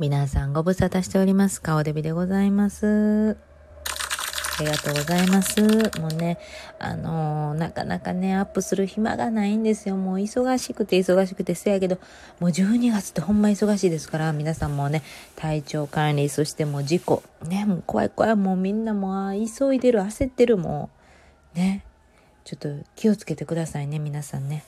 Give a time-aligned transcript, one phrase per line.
[0.00, 1.60] 皆さんご無沙汰しております。
[1.60, 3.36] 顔デビでございます。
[4.58, 5.60] ありがとうございます。
[6.00, 6.38] もうね、
[6.78, 9.96] あのー、なかなかね、アップする暇がないんですよ。
[9.96, 11.98] もう忙しくて忙しくてせやけど、
[12.38, 15.02] もう12月ってほんま忙しいですから、皆さんもね、
[15.36, 20.88] 体調管理、そしてもう事故、ね、もう怖い怖い、もうみんなもう急いでる、焦ってる、も
[21.54, 21.84] う、ね、
[22.44, 24.64] ちょっと気をつけてくださいね、皆さんね。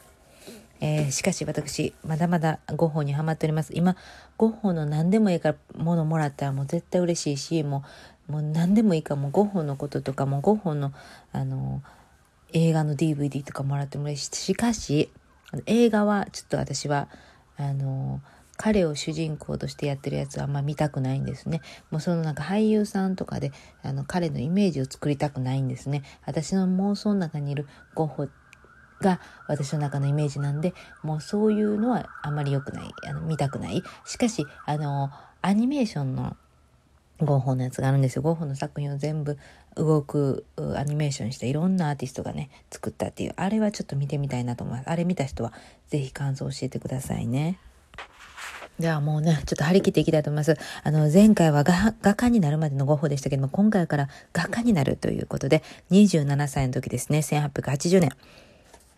[0.84, 3.72] えー、しかし私、まだまだゴッホにはまっております。
[3.72, 3.96] 今、
[4.36, 7.84] ゴッホの何でもいいからものもらったらもう絶対嬉しいし、も
[8.28, 10.92] う、もう何でもいいからもうゴッホのこととか、もゴッホの、
[11.30, 11.84] あの、
[12.52, 14.36] 映画の DVD とかもらっても嬉しい。
[14.36, 15.08] しかし、
[15.66, 17.08] 映画はちょっと私は、
[17.56, 18.20] あの、
[18.56, 21.62] 彼を主人公としてやってるやつはあんま見たくないんですね。
[21.92, 26.02] もうそのなんか俳優さんとかであの彼のイメージを作りたくないんですね。
[26.26, 28.28] 私の妄想の中にいるゴッホ
[29.02, 32.90] が私の中のイメージなんでもうそういうのはあんまり良くない。
[33.06, 33.82] あの見たくない。
[34.06, 35.10] しかしあの
[35.42, 36.36] アニメーションの
[37.20, 38.22] ゴッホのやつがあるんですよ。
[38.22, 39.38] ゴッホの作品を全部
[39.76, 43.34] 動くアニメーションしていろんなアーティストがね作ったっていう。
[43.36, 44.90] あれはちょっと見てみたいなと思います。
[44.90, 45.52] あれ見た人は
[45.88, 47.58] 是非感想を教えてくださいね。
[48.78, 50.56] ではもうね、ちょっと張り切っていきたいと思います。
[50.82, 58.10] あの、前回は画画家になるまでのゴッホでしたけども、今回から画家になるということで、27歳の時ですね、1880年。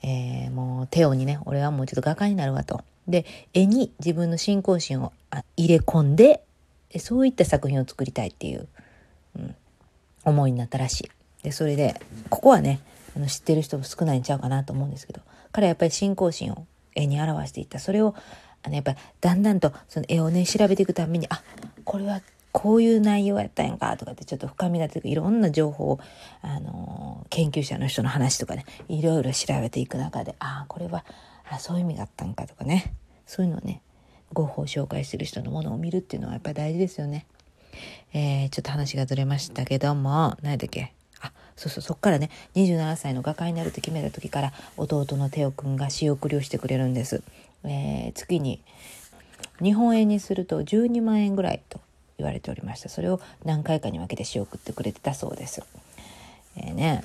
[0.06, 2.83] えー、もうテオにね、俺はもうちょっと画家になるわと。
[3.08, 3.24] で、
[3.55, 5.12] 絵に自分の信仰心を
[5.56, 6.42] 入れ込んで、
[6.98, 8.69] そういった作品を作りたいっていう、
[9.38, 9.56] うん、
[10.25, 11.10] 思いになったらしい。
[11.42, 12.80] で、それで、ここはね、
[13.16, 17.78] あの知ってる人も少ないんちゃうかなと思うんですけど、彼はやっぱり信仰心を絵に表していった。
[17.78, 18.14] それを、
[18.62, 21.42] あのやっぱりだんだんとその絵をね、調べていくために、あ、
[21.84, 22.20] これは
[22.56, 26.00] こういう内容やったんやんかとかってちょっと深みが出ていろんな情報を、
[26.41, 31.05] あの研究者の人の話とかねいろいろ調べていく中でああこれは
[31.50, 32.94] あそういう意味があったんかとかね
[33.27, 33.82] そういうのをね
[34.32, 37.27] 合法紹介してる人のものを見るっていうのはやっぱり大事ですよね。
[38.12, 40.92] えー、ちょっと話がずれましたけども何だっけ？
[41.20, 47.25] あそうそうそっからね27歳の画家になると決めた時から弟のテオくんが仕送りをしてくれるんです。
[47.65, 48.60] えー、月に
[49.60, 51.81] 日本円にすると12万円ぐらいと
[52.19, 52.88] 言われておりました。
[52.88, 55.62] それを何回かに分けて仕送ってくれてたそうです。
[56.56, 57.02] えー、ね。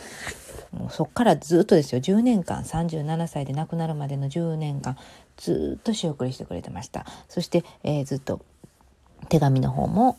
[0.72, 2.02] もうそっからずっとですよ。
[2.02, 4.98] 10年間37歳で亡くなるまでの10年間
[5.38, 7.06] ずっと仕送りしてくれてました。
[7.28, 8.42] そして、えー、ずっと
[9.30, 10.18] 手紙の方も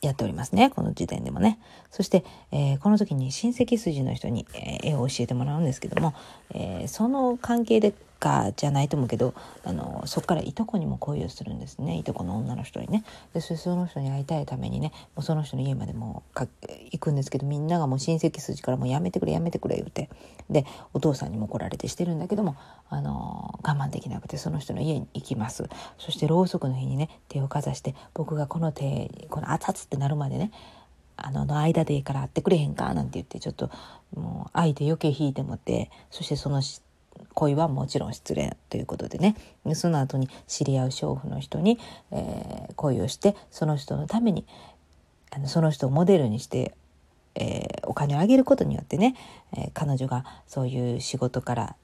[0.00, 0.70] やっておりますね。
[0.70, 1.58] この時点でもね。
[1.90, 6.14] そして、えー、この時に親戚筋の人に、えー、絵を教えてもらうんですけども、
[6.50, 11.96] えー、その関係でかじゃないと思うけどあのそこからいとこにも恋をするんですね。
[11.96, 13.04] いとこの女の人にね。
[13.32, 16.46] でそその人に会いたいためにねもうその人の家までもか
[16.90, 20.08] 行くんですけどみんながもう親戚筋からもうやめてくれやめてくれ言うて。
[20.50, 22.54] でお父さんにも来られてしてるんだけども
[22.90, 25.68] あの我慢できなくてその人の家に行きます。
[25.98, 30.50] そしてろうそくの日にね手をかざして僕がこの手この熱々ってなるまでね
[31.16, 33.70] あのの間でいいから会ってくれへんかなんて言ってちょっと
[34.14, 36.62] もう相手余計引いてもってそしてその
[37.34, 39.36] 恋はもちろん失恋ということでね。
[39.74, 41.78] その後に知り合う娼婦の人に、
[42.10, 44.46] えー、恋をしてその人のために
[45.30, 46.74] あのその人をモデルにして、
[47.34, 49.16] えー、お金をあげることによってね、
[49.56, 51.76] えー、彼女がそういう仕事から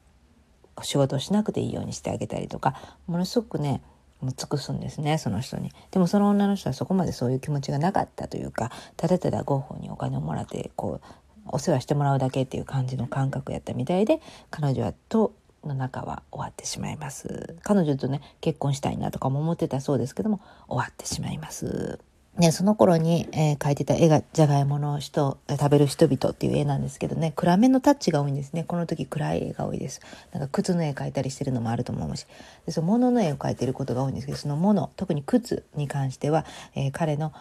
[0.82, 2.74] 仕事をしなくていいようにしてあげたりとか
[3.06, 3.82] ものすごくね
[4.22, 5.72] 尽くすんですねその人に。
[5.90, 11.06] でもその女の人はそこまでそういう気持ちがなかったというかただただゴッホにお金をもらってこう
[11.46, 15.32] お世話してもらうだけっていう感じの感覚やったみたいで彼女はと
[15.64, 17.56] の中は終わってしまいます。
[17.62, 22.00] 彼女とね結婚したいなとかも思ってたそうですけども終わってしまいます。
[22.38, 28.64] ね、その頃に、えー、描いてた絵がじゃがいもの人食べる人々っていう絵なんですけどね暗めのタッチが多いんですね。
[28.64, 30.00] この時暗い絵が多いです。
[30.32, 32.26] なんか靴の絵描いたりしてるのもあると思うし。
[32.66, 37.32] でその物の絵を描いてることが多いんですけどその物特に靴に関しては、えー、彼の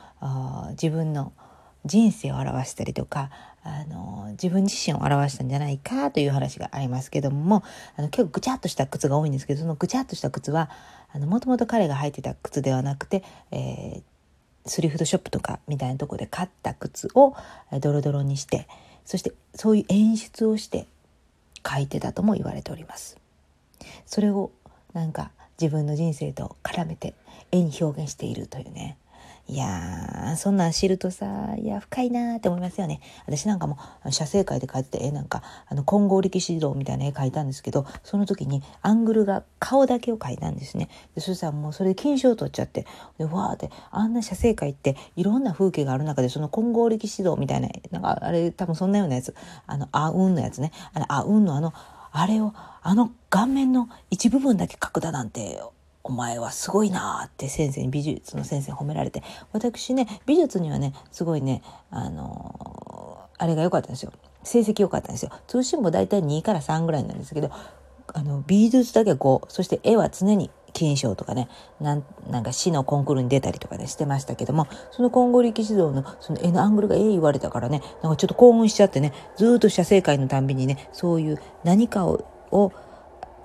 [0.72, 1.34] 自分の
[1.86, 3.30] 人生を表したりとか
[3.64, 7.64] あの自分自身を表したんじゃないかという話がありますけども
[7.98, 10.70] あの結構ぐちゃっとした靴が多いんですけどそのぐちゃっとした靴は
[11.12, 17.36] あのもともと彼が履いてた靴ではなくて、えー、スリフトショップとかみたいなとこで買った靴を
[17.82, 18.68] ドロドロにして
[19.06, 20.86] そしてそういう演出をして
[21.68, 23.18] 書いてたとも言われております。
[24.06, 24.52] それを
[24.94, 27.14] なんか自分の人生と絡めて
[27.52, 28.98] 絵に表現しているというね
[29.50, 33.02] いやー、そんなん知るとさ、いや、深いなーって思いますよね。
[33.26, 33.80] 私なんかも、
[34.12, 40.88] 写生会で描いてた絵なんか、あの、金剛力士道みたいな絵描いたんですけど、その時にアングルが顔だけを描いたんですね。
[41.16, 42.86] でそしたらもうそれで金賞取っちゃって、
[43.18, 49.34] で、わーって、あんな写生会っていろんな風景がある中で、その金剛力士道みたいな、なんかあれ多分そんなようなやつ、
[49.66, 51.74] あの、あうんのやつね、あの、あうんのあの、
[52.12, 52.54] あれを、
[52.84, 55.60] あの顔面の一部分だけ描くだなんて、
[56.04, 59.24] お前はすごいなって先生に美術の先生に褒められて。
[59.52, 61.62] 私ね美術にはねすごいね
[61.92, 64.14] あのー、あれが良かったんですよ。
[64.44, 65.32] 成績良かったんですよ。
[65.48, 67.52] 通信簿大体2から3ぐらいなんですけど
[68.14, 71.50] あの美術だけ5そして絵は常に金賞とかね
[71.80, 82.72] なんなんか市のコンクールに出たりとかねしてましたけどもその金剛力士像のその絵のアングルがええ言われたからねなんかちょっと興奮しちゃってねずっと写生会のたんびにねそういう何かをを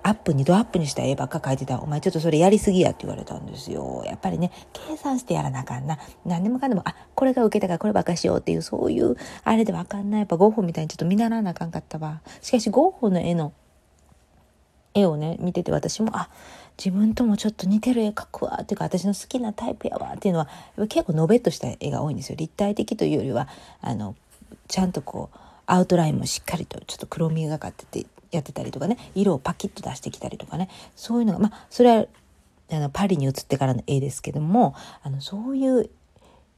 [0.06, 4.02] アップにドアップにした絵ばっか描いてたお前ちょっとそれやりすぎやって言われたんですよ。
[4.04, 5.98] やっぱりね、計算してやらなあかんな。
[6.26, 10.20] 何でもかんでも、あ、これが受けたからこればっかしようっていう、そういう、あれでわかんない。
[10.20, 12.20] やっぱゴッホみたいにちょっと見習わなあかんかったわ。
[12.42, 13.54] しかしゴッホの絵の、
[14.92, 16.28] 絵をね、見てて私も、あ、
[16.76, 20.48] 自分ともちょっと似てる絵描くわっていうか私の好きなタイプやわっていうのは
[20.88, 23.48] 結構のべっとした絵が多いんですよ立体的というよりは
[23.80, 24.16] あの
[24.66, 32.06] ちゃんとこうアウトラインもしっかりとちょっと黒みがかっててやってたりとかね色をパキッと出してきたりとかねそういうのがまあそれは
[32.70, 35.90] あのパリに移ってからの絵ですけどもあのそういう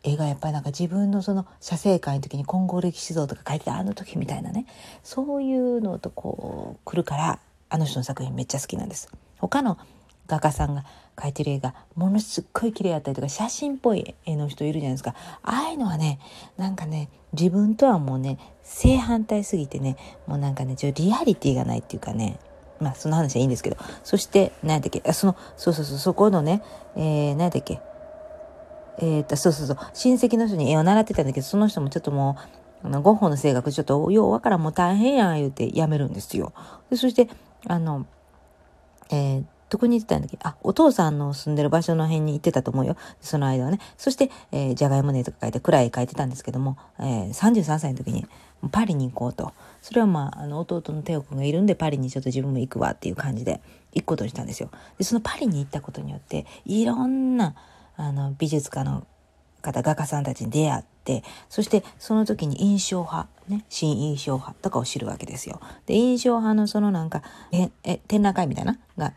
[0.03, 4.67] 絵がやっぱりなんか自分のその写生会の時に金剛歴史像とか書いてたあの時みたいなね
[5.03, 9.11] そういうのとこう来るからあの人の作品めっちゃ好きなんです。
[9.39, 9.77] 他の
[10.27, 10.85] 画家さんが
[11.17, 16.19] 描いてる絵がものすっごい綺麗やったりとか写真っぽい絵の人いるじゃないですかああいうのはね
[16.57, 19.97] なんかね自分とはもうね正反対すぎてね
[20.27, 22.39] もうなんかねちょリアリティがないっていうかね
[22.81, 26.63] まあその話はいいんですけどそして何だっけあそのそうそうそうそこのね、
[26.97, 27.81] えー、何だっけ
[28.99, 32.37] えー、っとそうそうそう親戚の人に絵を習ってたんだけどその人もちょっとも
[32.83, 36.53] うあのゴッホの性格ちょっとようわからんもう大変やん言うてやめるんですよ。
[36.91, 37.29] でそして
[37.67, 38.07] あの
[39.11, 40.39] えー、どこに行ってたんだっけ？
[40.43, 42.97] あ、お父さんの住んでる場所の辺に行ってたと思うよ。
[43.21, 43.81] その間はね。
[43.99, 48.27] そして、えー、じゃがいもねとか書いて、暗い書いてたんですけども、えー、33歳の時に
[48.71, 49.53] パリに行こうと。
[49.83, 53.61] それはまあ、あの、弟のテオ君がいるんで、パリにちょっと自分も行くわっていう感じで
[53.93, 54.71] 行くことにしたんですよ。
[54.99, 57.55] で、そのパリに行ったことによって、いろんな、
[57.97, 59.07] あの、美術家の
[59.63, 65.61] 方、画家さんたちに出会って、そしてその時に印象派、ね、新印象派とかを知るわけですよ。
[65.87, 67.23] で、印象派のそのなんか、
[67.53, 69.15] え、え、展覧会みたいなが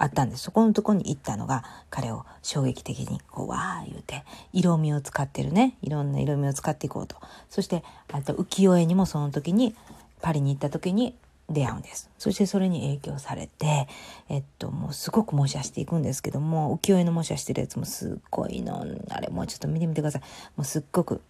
[0.00, 0.44] あったんです。
[0.44, 7.16] そこのとこに行ったのが彼を衝撃的にこうわー言うて色味を使ってるねいろんな色味を使っていこうと
[7.50, 9.74] そしてあと浮世絵にもその時に
[10.22, 11.14] パリに行った時に
[11.50, 12.10] 出会うんです。
[12.18, 13.88] そしてそれに影響されて、
[14.28, 20.22] えっと、もうすごく模写していくんですけども、浮世絵の模写してるやつもすっごいの、あれもうちょっと見てみてください。
[20.56, 21.22] もうすっごく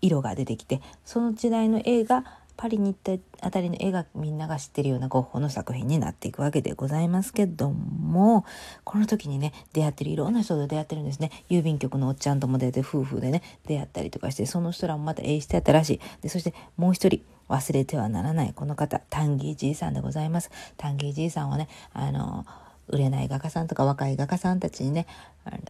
[0.00, 2.24] 色が出てきて、その時代の絵が
[2.56, 8.44] パリに行ったあたりの絵がみんなが知ってるようなゴッホの作品になっていくわけでございますけども
[8.84, 11.30] この時にね出会ってるいろんな人と出会ってるんですね。
[11.50, 16.00] 郵便局のおっちゃんとも出会って夫婦でね出会ったりとかしてその人らもまた絵してやったらしい。
[16.22, 20.50] でそしてもう一人忘れてはならないこの方タンギーじいさんでございます。
[20.76, 22.46] タンギーじいさんはねあの
[22.88, 25.06] 売れない画家さんとか若い画家さんたちにね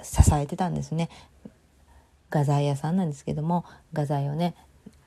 [0.03, 1.09] 支えてたんですね。
[2.31, 4.55] 画材屋さんなんですけども画材をね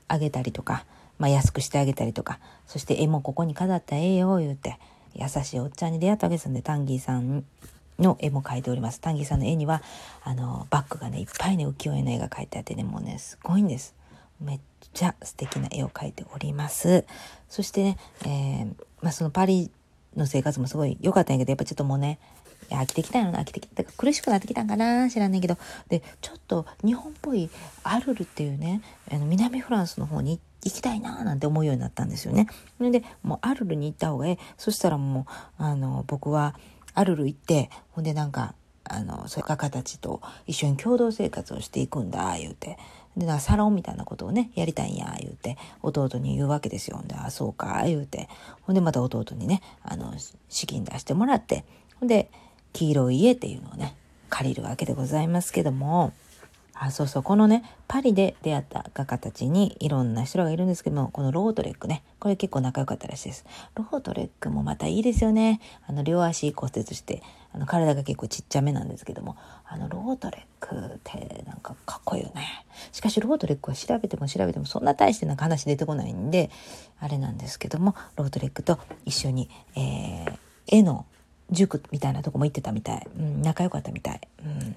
[0.08, 0.84] あげたりとか
[1.20, 4.78] まあ、安くしてあげたりとか、そして絵もここに飾ったらええよ、言うて、
[5.14, 7.44] 優しいおっちゃんに出会ったわけですんで、タンギーさん
[7.98, 9.00] の絵も描いております。
[9.00, 9.82] タンギーさんの絵には、
[10.24, 13.94] あの、バッグがね、いっぱいね、浮世絵の絵が描いてあってね、もうね、すごいんです。
[14.40, 14.60] めっ
[14.94, 17.04] ちゃ素敵な絵を描いております。
[17.50, 18.66] そしてね、えー、
[19.02, 19.70] まあ、そのパリ
[20.16, 22.18] の生活もすごい良かったんやけど、やっぱちょっともうね、
[22.70, 23.84] 飽きてきたよな、飽きてきた。
[23.84, 25.58] 苦しくなってきたんかな知らんねんけど。
[25.88, 27.50] で、ちょっと日本っぽい
[27.82, 32.46] アルルっていうね、あの南フランスの方に行っ行きたいななんて思うようになったんですよね。
[32.78, 34.38] それでもうアルルに行った方がええ。
[34.58, 35.26] そしたらも
[35.58, 36.54] うあの僕は
[36.94, 42.78] アルル行ってほんでなんかあのそういう画家たちと一緒に共同生活をしていくんだ言うて。
[43.16, 47.02] でなサロンみたいなことをねやりたいんや言うて弟に言うわけですよ。
[47.04, 48.28] であそうか言うて
[48.62, 50.14] ほんでまた弟にねあの
[50.48, 51.64] 資金出してもらって
[51.98, 52.30] ほんで
[52.72, 53.96] 黄色い家っていうのをね
[54.28, 56.12] 借りるわけでございますけども
[56.82, 57.22] あそうそう。
[57.22, 62.02] このねパリで出会った画家たちにいろんな人がいるんですけどもこのロートレックね。
[62.18, 63.44] これ結構仲良かったらしいです。
[63.74, 65.60] ロートレックもまたいいですよね。
[65.86, 67.22] あの両足骨折して
[67.52, 69.36] あの体が結構ちっちゃめなんですけども。
[69.72, 72.66] あのロートレックってなんかかっこいいよね。
[72.90, 76.50] しかしロートレックは調べても調べてもそんな大してなんか話出てこないんで
[76.98, 81.06] あれなんですけどもロートレックと一緒に、えー、絵の
[81.52, 84.76] 塾みたいなとこも行ってたみたい、うん、仲良かったみたい、うん。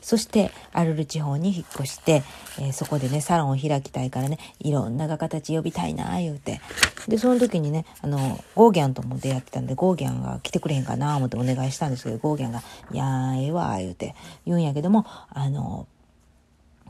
[0.00, 2.22] そしてアルル地方に引っ越して、
[2.58, 6.60] えー、そこでねサロンを開きたいからねいろんな画家たち呼びたいな言うて
[7.08, 12.62] でその時にねあのゴーギャンとも出会ってたんでゴーギャンが来てくれへんかな思ってお願いしたんですけどゴーギャンが
[12.92, 15.86] 「いやーええわ」言うて言うんやけどもあの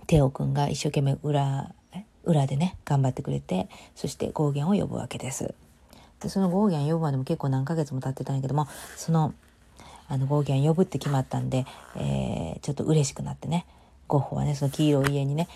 [0.07, 1.75] テオくんが一生懸命裏
[2.25, 5.55] 裏でね頑張ってくれてそしてゴーギャンを呼ぶわけです。
[6.21, 9.35] でそのゴーギャン呼ぶまでも結構何ヶ月も経ってたんやけどもその
[10.09, 13.67] あのゴーギャン呼ぶって決まったんで、えー、ちょっと嬉しくなってね
[14.09, 15.49] ゴッホはねその黄色い家にね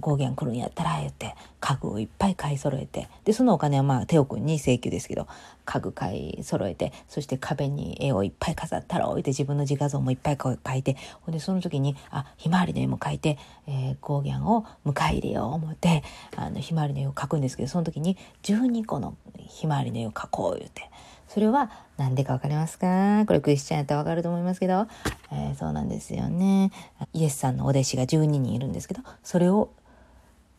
[0.00, 5.26] ゴーギャン来るんやったら言って家具をいっぱい買い揃えてでそのお金はまあテオ君に請求ですけど
[5.64, 16.02] 家具買い揃えてそして壁に絵をいっぱい飾ったら置いて自分の自画像もいっぱい描いてほんでその時にあひまわりの絵も描いて、えー、ゴーギャンを迎え入れよう思って
[16.36, 20.90] あのひまわりの絵を描くんですけどその時に12個のひまわりの絵を描こう言うて。
[21.28, 23.24] それは何でか分かりますか？
[23.26, 24.86] これクリスチャンやったら分かると思いますけど、
[25.32, 26.70] えー、そうなんですよね。
[27.12, 29.70] イエスさんのお弟子が12人いるんですけど、それを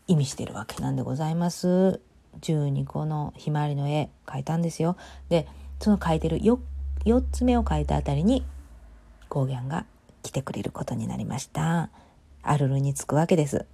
[0.07, 2.01] 意味してるわけなんでございます。
[2.41, 4.97] 12個のひまわりの絵描いたんですよ。
[5.29, 5.47] で、
[5.79, 6.57] その描いてる 4,
[7.05, 8.45] 4つ目を描いたあたりに
[9.29, 9.85] ゴーギャンが
[10.21, 11.89] 来てくれることになりました。
[12.43, 13.65] アルルに着くわけです。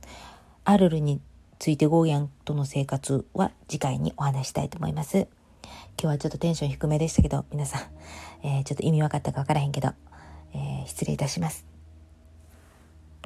[0.63, 1.19] アルルに
[1.59, 5.27] ついてゴーギャンとの生活は次回にお話したいと思います。
[6.01, 7.81] 今日はちょっとテンション低めでしたけど、皆さん、
[8.47, 9.89] えー、ちょっと意味分かったか分からへんけど、
[10.53, 11.72] えー、失礼いたします。